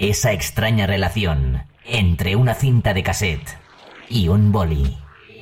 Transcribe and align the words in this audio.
Esa 0.00 0.32
extraña 0.32 0.86
relación 0.86 1.64
entre 1.84 2.34
una 2.34 2.54
cinta 2.54 2.94
de 2.94 3.02
cassette 3.02 3.58
y 4.08 4.28
un 4.28 4.50
boli. 4.50 4.96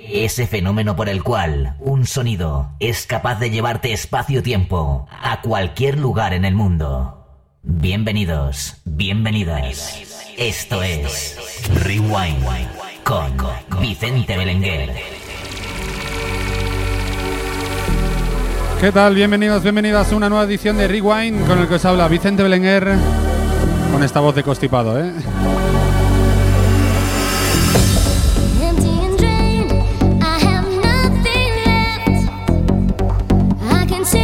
Ese 0.09 0.49
fenómeno 0.49 0.97
por 0.97 1.09
el 1.09 1.23
cual 1.23 1.77
un 1.79 2.07
sonido 2.07 2.73
es 2.81 3.07
capaz 3.07 3.39
de 3.39 3.51
llevarte 3.51 3.93
espacio-tiempo 3.93 5.07
a 5.13 5.43
cualquier 5.43 6.01
lugar 6.01 6.35
en 6.35 6.45
el 6.45 6.57
mundo. 6.57 7.25
Bienvenidos, 7.63 8.79
bienvenidas. 8.85 9.97
Esto 10.37 10.83
es 10.83 11.39
Rewind 11.85 12.45
con 13.05 13.37
Vicente 13.81 14.37
Belenguer. 14.37 14.91
¿Qué 18.81 18.91
tal? 18.91 19.15
Bienvenidos, 19.15 19.63
bienvenidas 19.63 20.13
a 20.13 20.17
una 20.17 20.29
nueva 20.29 20.47
edición 20.47 20.79
de 20.79 20.89
Rewind 20.89 21.47
con 21.47 21.61
el 21.61 21.69
que 21.69 21.77
os 21.77 21.85
habla 21.85 22.09
Vicente 22.09 22.43
Belenguer 22.43 23.28
con 23.93 24.03
esta 24.03 24.21
voz 24.21 24.35
de 24.35 24.43
constipado, 24.43 24.99
¿eh? 24.99 25.13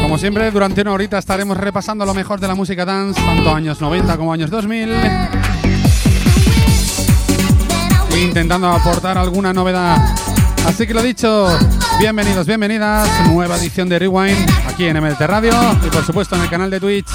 Como 0.03 0.19
siempre, 0.19 0.51
durante 0.51 0.81
una 0.83 0.93
horita 0.93 1.19
estaremos 1.19 1.57
repasando 1.57 2.07
lo 2.07 2.15
mejor 2.15 2.39
de 2.39 2.47
la 2.47 2.55
música 2.55 2.85
dance, 2.85 3.21
tanto 3.21 3.53
años 3.53 3.81
90 3.81 4.17
como 4.17 4.33
años 4.33 4.49
2000, 4.49 4.89
that 4.91 5.35
I 8.13 8.17
e 8.17 8.23
intentando 8.23 8.69
aportar 8.69 9.19
alguna 9.19 9.53
novedad. 9.53 9.97
Así 10.67 10.87
que 10.87 10.95
lo 10.95 11.03
dicho, 11.03 11.49
bienvenidos, 11.99 12.47
bienvenidas, 12.47 13.09
nueva 13.29 13.57
edición 13.57 13.89
de 13.89 13.99
Rewind 13.99 14.39
aquí 14.69 14.85
en 14.85 15.01
MLT 15.03 15.21
Radio 15.23 15.53
y 15.85 15.91
por 15.91 16.05
supuesto 16.05 16.37
en 16.37 16.43
el 16.43 16.49
canal 16.49 16.71
de 16.71 16.79
Twitch. 16.81 17.09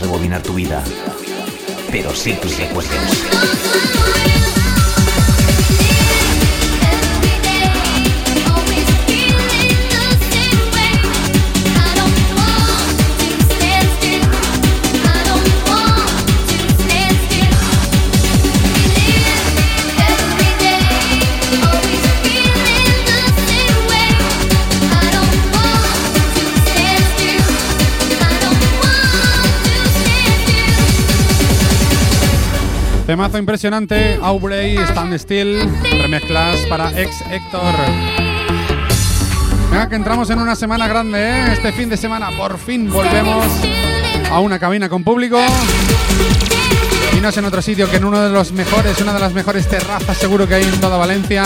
Rebobinar 0.00 0.42
tu 0.42 0.54
vida, 0.54 0.82
pero 1.90 2.14
sí 2.14 2.32
tus 2.34 2.56
recuerdos. 2.58 4.39
Temazo 33.10 33.38
impresionante, 33.38 34.20
Aubrey, 34.22 34.76
Stand 34.76 35.18
Still, 35.18 35.58
remezclas 36.00 36.60
para 36.68 36.92
ex 36.96 37.10
Héctor. 37.28 37.74
Venga, 39.68 39.88
que 39.88 39.96
entramos 39.96 40.30
en 40.30 40.38
una 40.38 40.54
semana 40.54 40.86
grande, 40.86 41.18
¿eh? 41.18 41.52
Este 41.54 41.72
fin 41.72 41.88
de 41.88 41.96
semana 41.96 42.30
por 42.38 42.56
fin 42.56 42.88
volvemos 42.88 43.46
a 44.30 44.38
una 44.38 44.60
cabina 44.60 44.88
con 44.88 45.02
público. 45.02 45.40
Y 47.16 47.20
no 47.20 47.30
es 47.30 47.36
en 47.36 47.46
otro 47.46 47.60
sitio 47.60 47.90
que 47.90 47.96
en 47.96 48.04
uno 48.04 48.20
de 48.20 48.30
los 48.30 48.52
mejores, 48.52 49.00
una 49.00 49.12
de 49.12 49.18
las 49.18 49.32
mejores 49.32 49.66
terrazas 49.66 50.16
seguro 50.16 50.46
que 50.46 50.54
hay 50.54 50.62
en 50.62 50.80
toda 50.80 50.96
Valencia, 50.96 51.42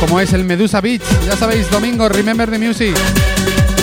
como 0.00 0.18
es 0.18 0.32
el 0.32 0.42
Medusa 0.42 0.80
Beach. 0.80 1.04
Ya 1.28 1.36
sabéis, 1.36 1.70
domingo, 1.70 2.08
Remember 2.08 2.50
the 2.50 2.58
Music. 2.58 2.96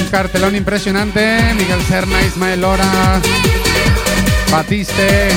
Un 0.01 0.07
cartelón 0.09 0.53
impresionante, 0.53 1.39
Miguel 1.57 1.79
Serna, 1.87 2.21
Ismael 2.23 2.59
Lora, 2.59 3.21
Batiste, 4.51 5.29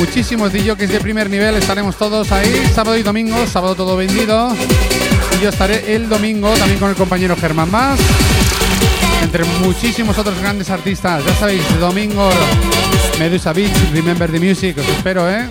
muchísimos 0.00 0.50
DJs 0.50 0.88
de 0.88 0.98
primer 0.98 1.28
nivel, 1.28 1.56
estaremos 1.56 1.94
todos 1.94 2.32
ahí, 2.32 2.66
sábado 2.74 2.96
y 2.96 3.02
domingo, 3.02 3.46
sábado 3.46 3.74
todo 3.74 3.98
vendido. 3.98 4.48
Y 5.36 5.42
yo 5.42 5.50
estaré 5.50 5.94
el 5.94 6.08
domingo 6.08 6.50
también 6.54 6.78
con 6.78 6.88
el 6.88 6.96
compañero 6.96 7.36
Germán 7.36 7.70
Más, 7.70 8.00
entre 9.22 9.44
muchísimos 9.44 10.16
otros 10.16 10.40
grandes 10.40 10.70
artistas. 10.70 11.22
Ya 11.26 11.34
sabéis, 11.34 11.62
domingo 11.78 12.30
Medusa 13.18 13.52
Beach, 13.52 13.76
Remember 13.92 14.32
the 14.32 14.40
Music, 14.40 14.78
os 14.78 14.88
espero, 14.88 15.30
¿eh? 15.30 15.46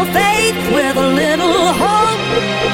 Little 0.00 0.14
faith, 0.14 0.56
with 0.72 0.96
a 0.96 1.08
little 1.08 1.72
hope, 1.84 2.24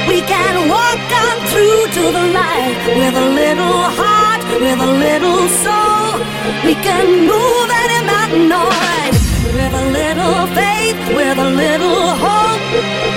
we 0.09 0.21
can 0.23 0.69
walk 0.69 1.07
on 1.25 1.37
through 1.51 1.83
to 1.97 2.05
the 2.13 2.25
light. 2.39 2.77
With 2.99 3.15
a 3.15 3.29
little 3.41 3.83
heart, 3.99 4.43
with 4.61 4.81
a 4.81 4.93
little 5.05 5.49
soul, 5.65 6.23
we 6.65 6.75
can 6.87 7.07
move 7.27 7.69
any 7.83 8.01
mountain, 8.07 8.53
alright. 8.53 9.15
With 9.57 9.75
a 9.75 9.87
little 9.99 10.47
faith, 10.55 10.99
with 11.19 11.39
a 11.39 11.51
little 11.51 12.07
hope, 12.25 12.65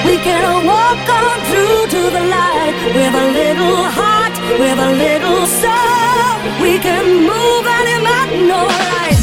we 0.06 0.18
can 0.18 0.66
walk 0.66 1.06
on 1.22 1.38
through 1.50 1.82
to 1.96 2.01
the 2.16 2.24
light. 2.36 2.75
With 2.96 3.13
a 3.13 3.28
little 3.39 3.84
heart, 4.00 4.34
with 4.60 4.80
a 4.80 4.92
little 5.06 5.46
soul, 5.62 6.34
we 6.63 6.80
can 6.80 7.06
move 7.30 7.66
any 7.80 7.98
mountain, 8.04 8.51
alright. 8.51 9.19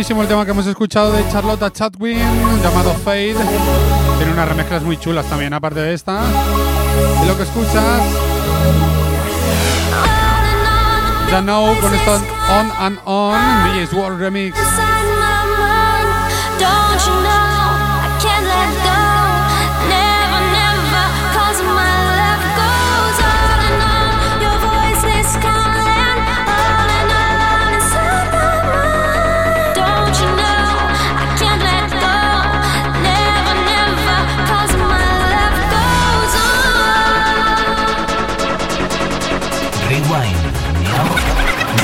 Buenísimo 0.00 0.22
el 0.22 0.28
tema 0.28 0.46
que 0.46 0.52
hemos 0.52 0.66
escuchado 0.66 1.12
de 1.12 1.28
Charlotte 1.28 1.70
Chatwin, 1.74 2.16
llamado 2.62 2.94
Fade. 3.04 3.34
Tiene 4.16 4.32
unas 4.32 4.48
remezclas 4.48 4.82
muy 4.82 4.96
chulas 4.96 5.26
también, 5.26 5.52
aparte 5.52 5.80
de 5.80 5.92
esta. 5.92 6.22
Y 7.22 7.28
lo 7.28 7.36
que 7.36 7.42
escuchas, 7.42 8.00
ya 11.30 11.42
know, 11.42 11.78
con 11.82 11.94
esto 11.94 12.14
On 12.14 12.72
and 12.78 12.98
On, 13.04 13.38
DJ's 13.74 13.92
World 13.92 14.18
Remix. 14.18 14.56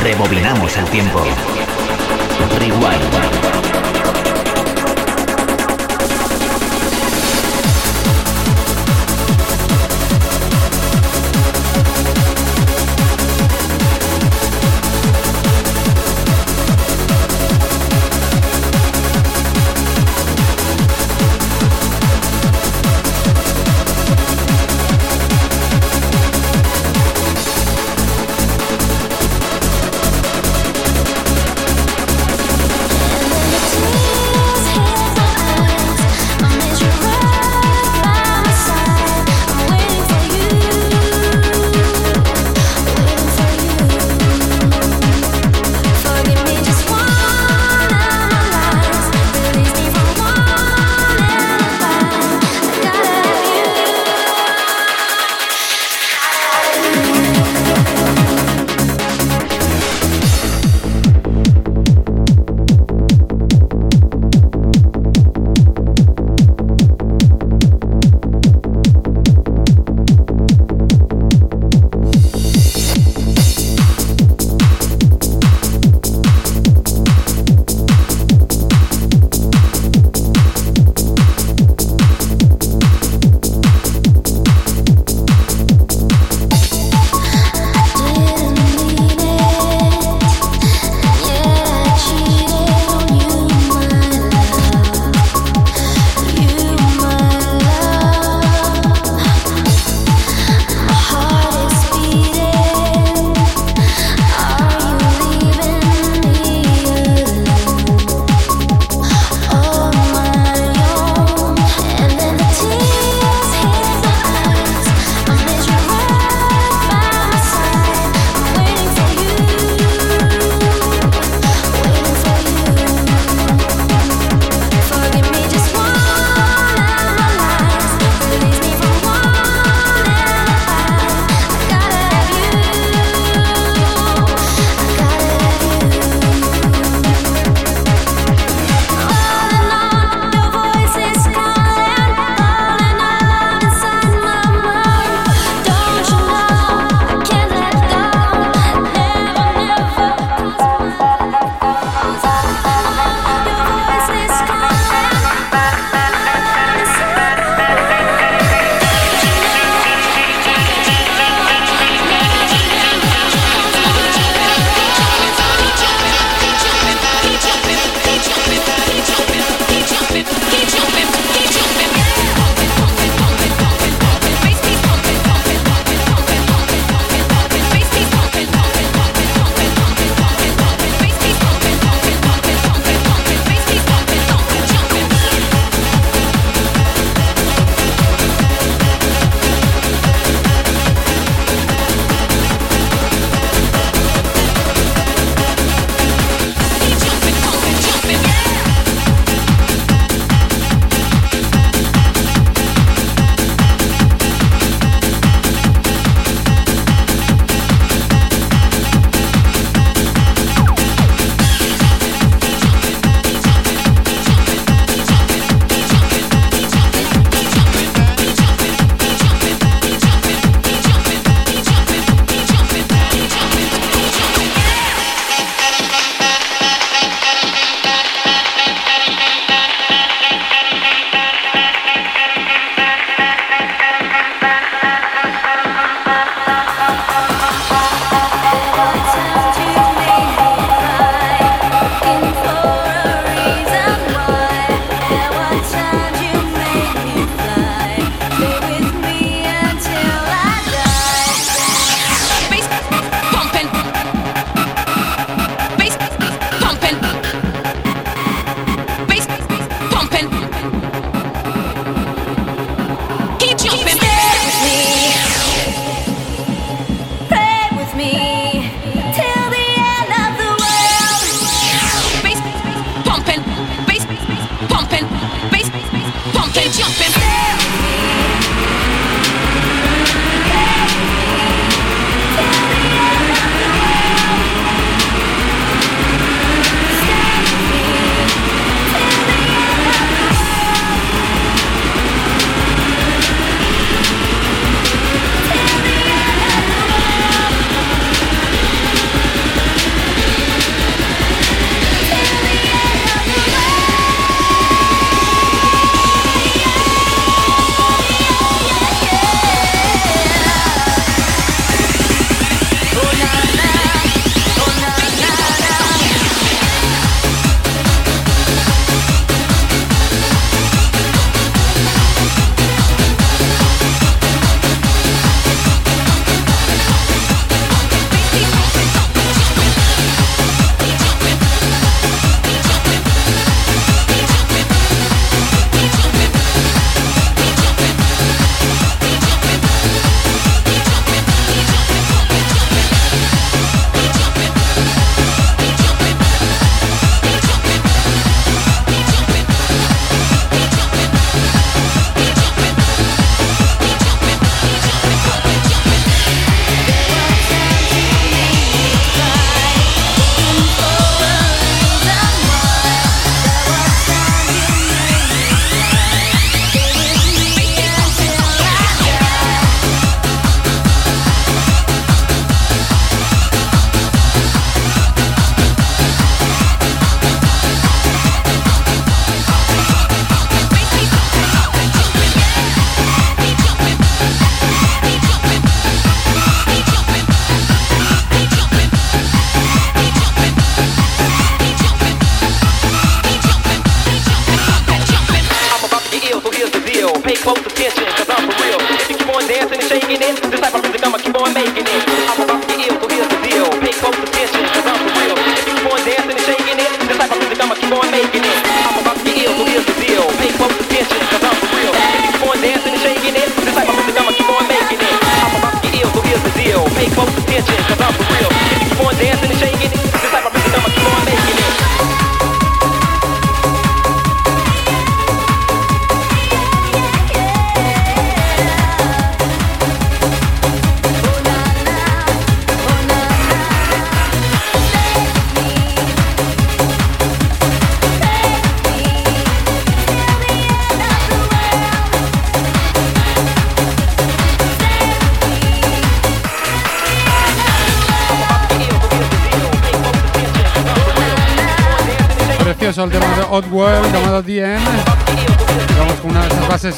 Rebobinamos 0.06 0.76
el 0.76 0.84
tiempo. 0.84 1.20
Rewind. 2.60 3.65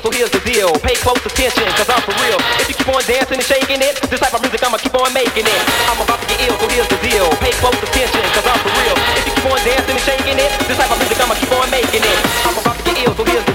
So 0.00 0.08
here's 0.08 0.32
the 0.32 0.40
deal. 0.48 0.72
Pay 0.80 0.96
close 1.04 1.20
attention, 1.28 1.68
cause 1.76 1.84
I'm 1.92 2.00
for 2.00 2.16
real. 2.24 2.40
If 2.56 2.72
you 2.72 2.76
keep 2.80 2.88
on 2.88 3.04
dancing 3.04 3.36
and 3.36 3.44
shaking 3.44 3.84
it, 3.84 4.00
this 4.08 4.16
type 4.16 4.32
of 4.32 4.40
music, 4.40 4.64
I'ma 4.64 4.80
keep 4.80 4.96
on 4.96 5.12
making 5.12 5.44
it. 5.44 5.60
I'm 5.92 6.00
about 6.00 6.24
to 6.24 6.26
get 6.32 6.40
ill, 6.48 6.56
so 6.56 6.66
here's 6.72 6.88
the 6.88 6.96
deal. 7.04 7.28
Pay 7.44 7.52
close 7.60 7.76
attention, 7.76 8.24
cause 8.32 8.48
I'm 8.48 8.56
for 8.64 8.72
real. 8.80 8.96
If 9.20 9.28
you 9.28 9.32
keep 9.36 9.52
on 9.52 9.60
dancing 9.60 9.92
and 9.92 10.04
shaking 10.08 10.38
it, 10.40 10.50
this 10.64 10.80
type 10.80 10.88
of 10.88 10.96
music, 10.96 11.20
I'ma 11.20 11.36
keep 11.36 11.52
on 11.52 11.68
making 11.68 12.00
it. 12.00 12.18
I'm 12.48 12.56
about 12.56 12.80
to 12.80 12.84
get 12.88 12.96
ill, 13.04 13.12
so 13.12 13.28
here's 13.28 13.44
the 13.44 13.49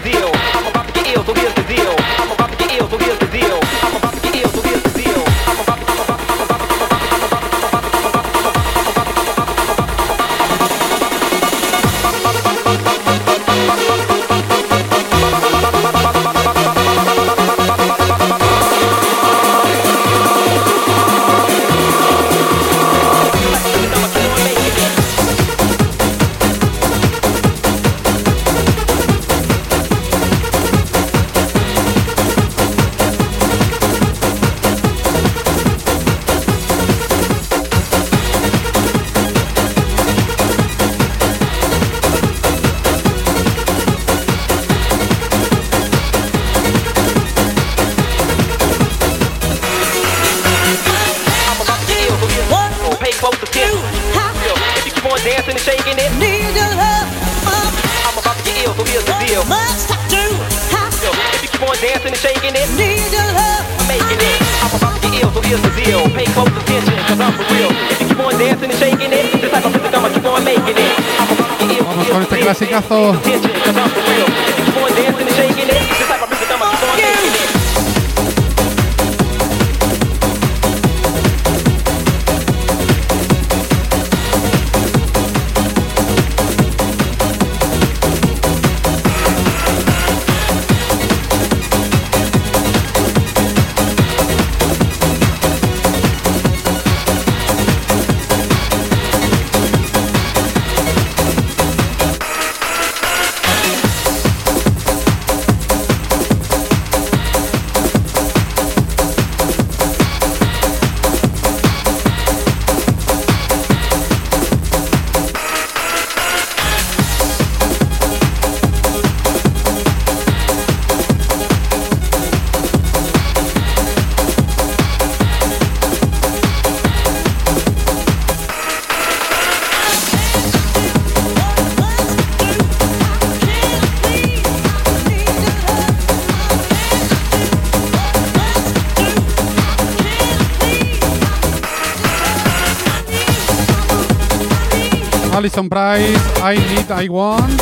Price, 145.70 146.20
I 146.40 146.58
Need, 146.58 147.04
I 147.04 147.10
Want. 147.10 147.62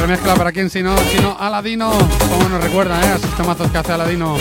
Remezcla 0.00 0.34
para 0.34 0.52
quien 0.52 0.70
si 0.70 0.82
no, 0.82 0.96
si 0.98 1.18
no, 1.18 1.36
Aladino. 1.38 1.90
Como 2.30 2.48
nos 2.48 2.62
recuerda, 2.62 3.00
¿eh? 3.00 3.08
A 3.12 3.16
esos 3.16 3.34
temazos 3.36 3.70
que 3.70 3.78
hace 3.78 3.92
Aladino. 3.92 4.36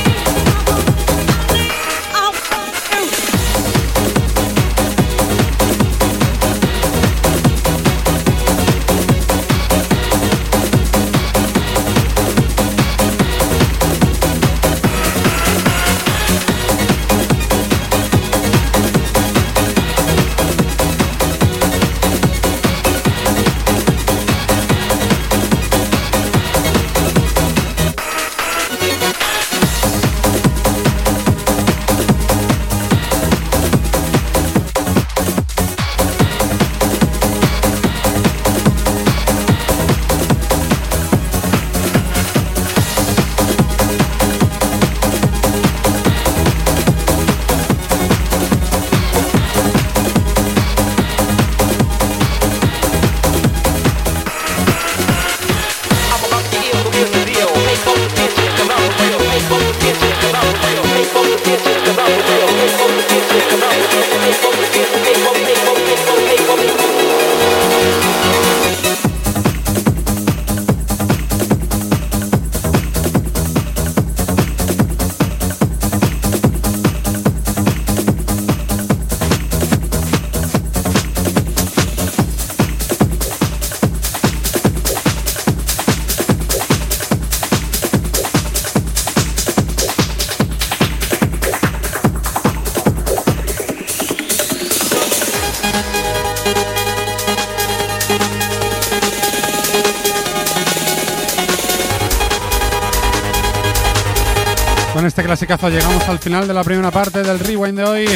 Clasicazo 105.37 105.69
llegamos 105.69 106.01
al 106.09 106.17
final 106.17 106.47
de 106.47 106.53
la 106.55 106.63
primera 106.63 106.89
parte 106.89 107.21
del 107.21 107.37
Rewind 107.37 107.77
de 107.77 107.83
hoy. 107.83 108.09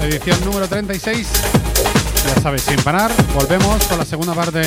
Edición 0.00 0.38
número 0.44 0.68
36. 0.68 1.26
Ya 2.24 2.40
sabes, 2.40 2.62
sin 2.62 2.76
parar, 2.82 3.10
volvemos 3.34 3.82
con 3.86 3.98
la 3.98 4.04
segunda 4.04 4.32
parte. 4.32 4.62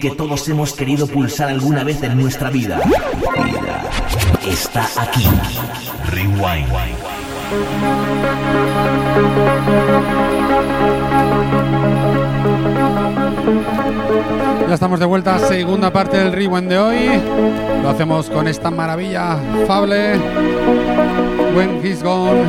Que 0.00 0.10
todos 0.10 0.48
hemos 0.48 0.72
querido 0.72 1.06
pulsar 1.06 1.50
alguna 1.50 1.84
vez 1.84 2.02
en 2.02 2.18
nuestra 2.18 2.50
vida. 2.50 2.80
Está 4.46 4.88
aquí. 4.96 5.26
Rewind. 6.06 6.68
Ya 14.66 14.74
estamos 14.74 14.98
de 14.98 15.06
vuelta, 15.06 15.38
segunda 15.38 15.92
parte 15.92 16.16
del 16.16 16.32
rewind 16.32 16.68
de 16.68 16.78
hoy. 16.78 16.98
Lo 17.82 17.90
hacemos 17.90 18.30
con 18.30 18.48
esta 18.48 18.70
maravilla 18.70 19.36
fable. 19.66 20.18
When 21.54 21.84
he's 21.84 22.02
gone. 22.02 22.48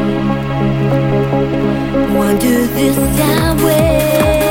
Wonder 0.91 2.67
this 2.75 2.97
highway. 3.17 4.50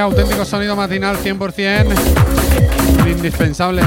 Auténtico 0.00 0.44
sonido 0.44 0.74
matinal 0.76 1.16
100%. 1.16 1.94
Indispensable. 3.06 3.82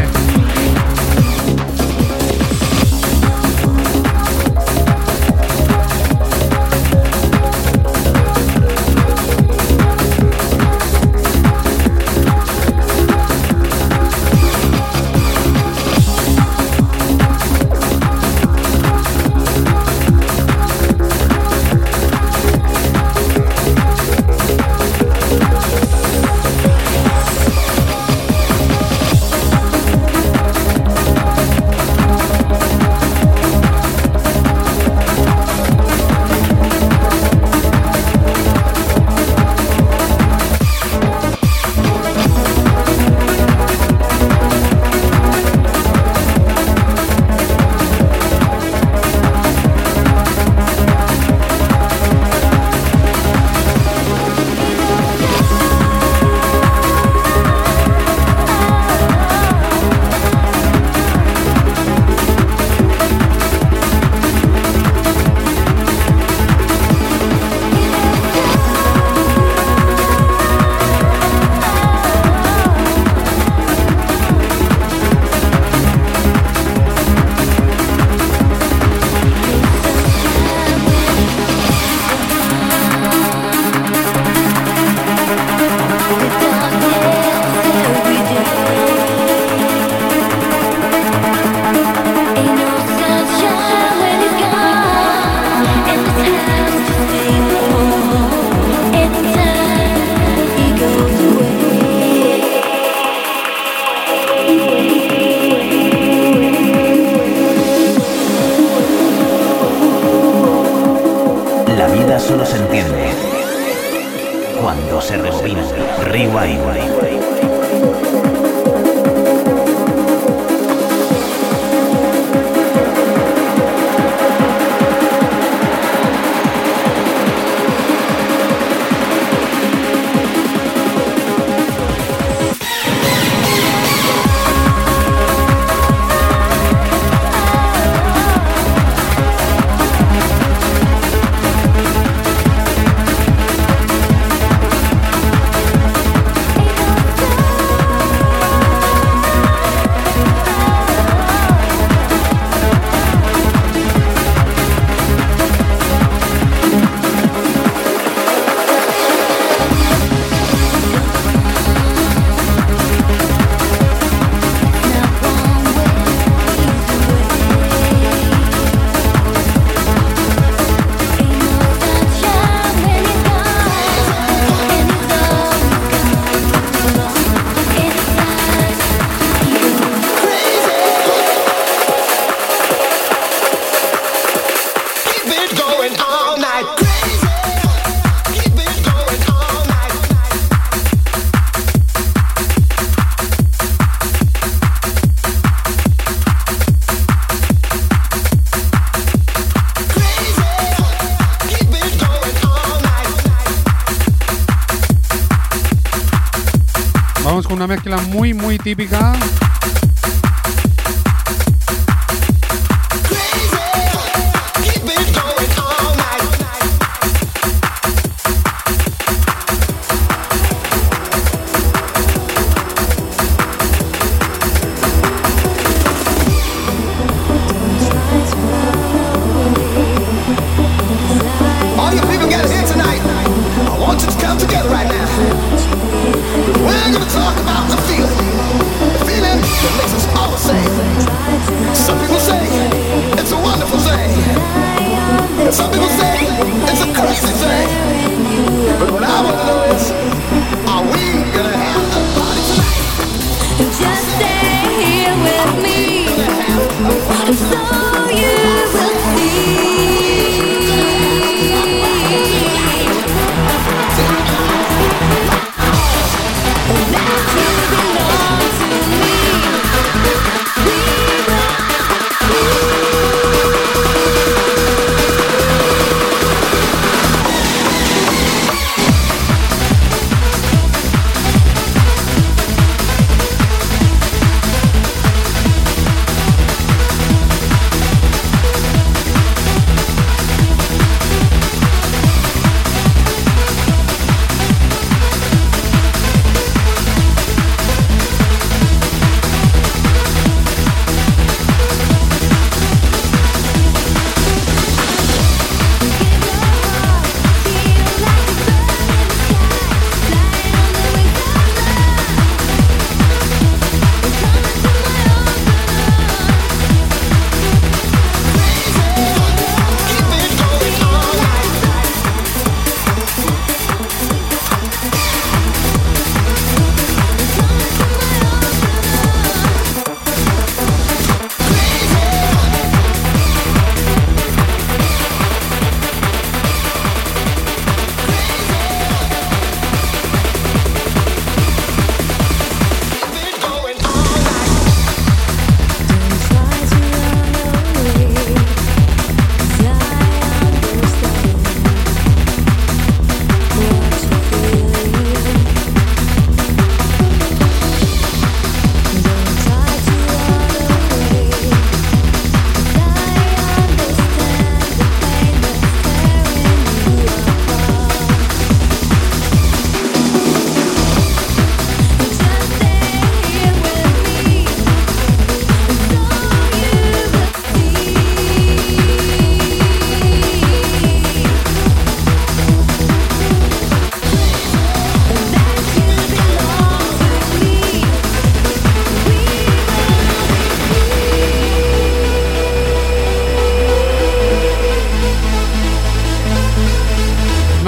Deepika. 208.66 209.45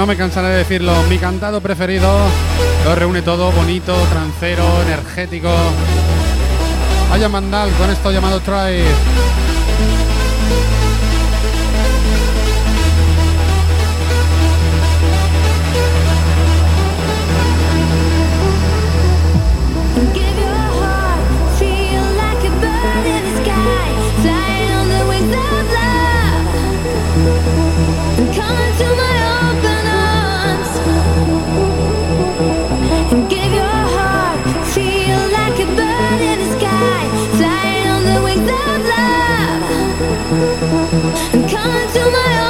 me 0.08 0.16
cansaré 0.16 0.48
de 0.48 0.56
decirlo, 0.58 1.02
mi 1.10 1.18
cantado 1.18 1.60
preferido. 1.60 2.08
Lo 2.86 2.94
reúne 2.94 3.20
todo, 3.20 3.52
bonito, 3.52 3.94
trancero, 4.10 4.64
energético. 4.86 5.50
Haya 7.12 7.28
Mandal 7.28 7.70
con 7.72 7.90
esto 7.90 8.10
llamado 8.10 8.40
Try. 8.40 9.47
until 41.70 42.10
my 42.10 42.47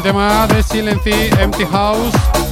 el 0.00 0.04
tema 0.04 0.46
de 0.46 0.62
Silency, 0.62 1.30
Empty 1.38 1.66
House. 1.66 2.49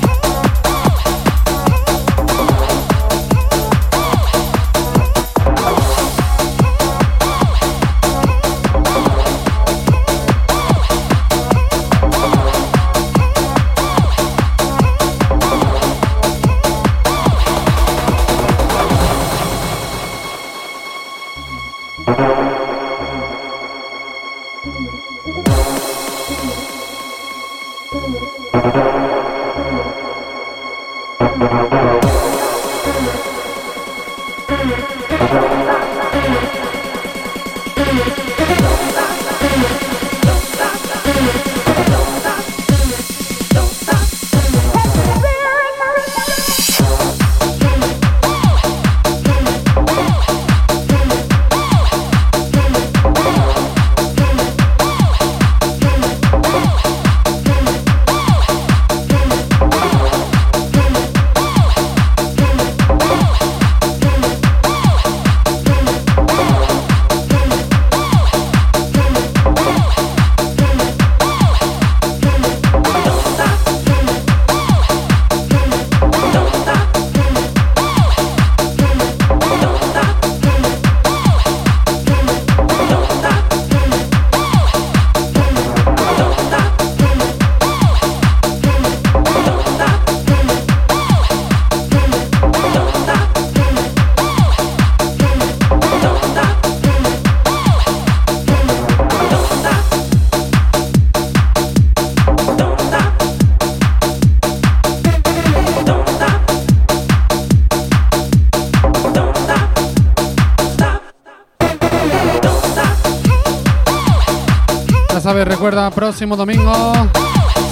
Recuerda, 115.79 115.91
próximo 115.91 116.37
domingo, 116.37 116.93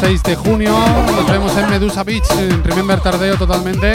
6 0.00 0.22
de 0.22 0.36
junio, 0.36 0.72
nos 1.16 1.26
vemos 1.28 1.56
en 1.56 1.68
Medusa 1.70 2.04
Beach, 2.04 2.30
en 2.38 2.62
Remember 2.62 3.00
Tardeo 3.00 3.36
totalmente, 3.36 3.92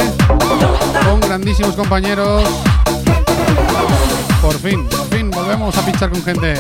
con 1.06 1.20
grandísimos 1.22 1.76
compañeros. 1.76 2.44
Por 4.42 4.56
fin, 4.56 4.86
por 4.88 5.08
fin, 5.10 5.32
volvemos 5.32 5.78
a 5.78 5.86
pinchar 5.86 6.10
con 6.10 6.22
gente. 6.24 6.56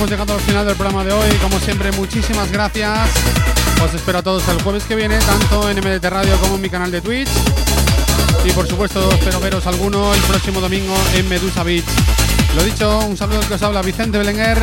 estamos 0.00 0.12
llegando 0.12 0.32
al 0.32 0.40
final 0.40 0.66
del 0.66 0.76
programa 0.76 1.04
de 1.04 1.12
hoy. 1.12 1.30
Como 1.42 1.58
siempre, 1.58 1.92
muchísimas 1.92 2.50
gracias. 2.50 3.10
Os 3.84 3.92
espero 3.92 4.20
a 4.20 4.22
todos 4.22 4.48
el 4.48 4.62
jueves 4.62 4.84
que 4.84 4.94
viene, 4.94 5.18
tanto 5.18 5.68
en 5.68 5.76
MDT 5.76 6.04
Radio 6.06 6.38
como 6.38 6.54
en 6.54 6.62
mi 6.62 6.70
canal 6.70 6.90
de 6.90 7.02
Twitch. 7.02 7.28
Y 8.42 8.50
por 8.52 8.66
supuesto, 8.66 9.10
espero 9.12 9.40
veros 9.40 9.66
alguno 9.66 10.14
el 10.14 10.20
próximo 10.22 10.60
domingo 10.60 10.94
en 11.16 11.28
Medusa 11.28 11.64
Beach. 11.64 11.84
Lo 12.56 12.64
dicho, 12.64 12.98
un 13.00 13.18
saludo 13.18 13.40
que 13.46 13.52
os 13.52 13.62
habla 13.62 13.82
Vicente 13.82 14.16
Belenguer. 14.16 14.62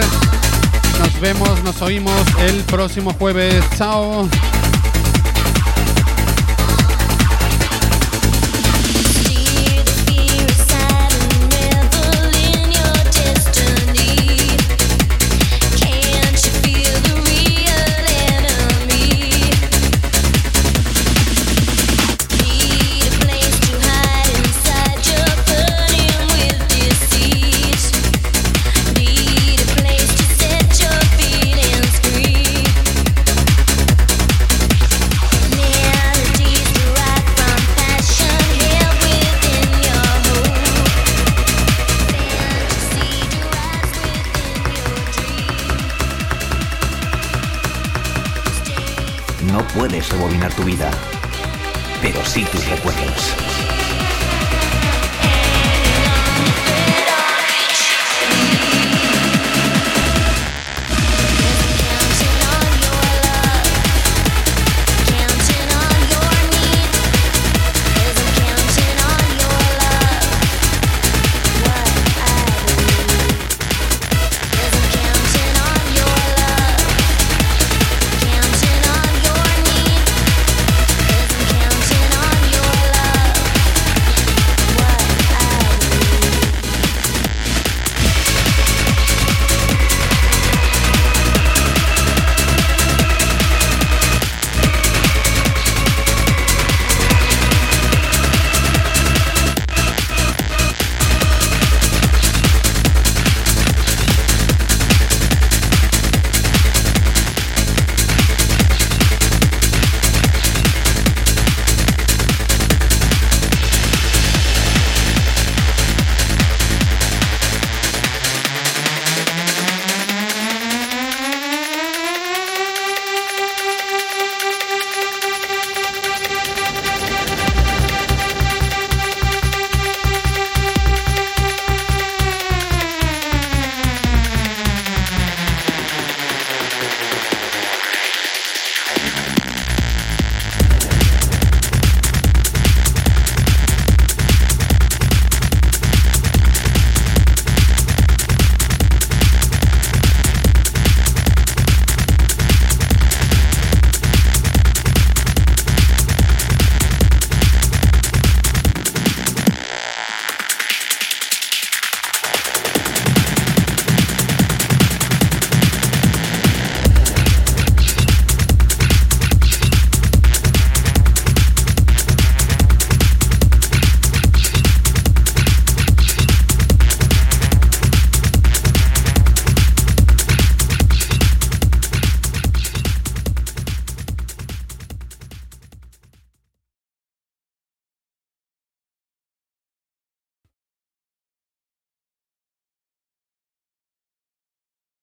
Nos 0.97 1.19
vemos, 1.19 1.63
nos 1.63 1.79
oímos 1.83 2.19
el 2.39 2.63
próximo 2.63 3.13
jueves. 3.13 3.63
Chao. 3.77 4.27
rebobinar 50.09 50.53
tu 50.53 50.63
vida, 50.63 50.91
pero 52.01 52.23
sí 52.25 52.45
tus 52.51 52.67
recuerdos. 52.69 53.46